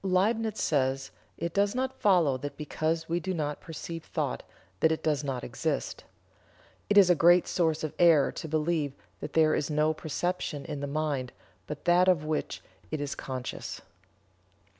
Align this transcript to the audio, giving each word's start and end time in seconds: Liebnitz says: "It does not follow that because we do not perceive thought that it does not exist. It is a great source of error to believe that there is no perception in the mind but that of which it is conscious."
Liebnitz 0.03 0.57
says: 0.59 1.11
"It 1.37 1.53
does 1.53 1.75
not 1.75 2.01
follow 2.01 2.35
that 2.37 2.57
because 2.57 3.07
we 3.07 3.19
do 3.19 3.35
not 3.35 3.61
perceive 3.61 4.03
thought 4.03 4.41
that 4.79 4.91
it 4.91 5.03
does 5.03 5.23
not 5.23 5.43
exist. 5.43 6.05
It 6.89 6.97
is 6.97 7.11
a 7.11 7.13
great 7.13 7.47
source 7.47 7.83
of 7.83 7.93
error 7.99 8.31
to 8.31 8.47
believe 8.47 8.93
that 9.19 9.33
there 9.33 9.53
is 9.53 9.69
no 9.69 9.93
perception 9.93 10.65
in 10.65 10.79
the 10.79 10.87
mind 10.87 11.31
but 11.67 11.85
that 11.85 12.07
of 12.07 12.25
which 12.25 12.63
it 12.89 12.99
is 12.99 13.13
conscious." 13.13 13.81